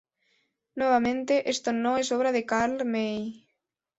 [0.73, 3.45] Nuevamente, esto no es obra de Karl May.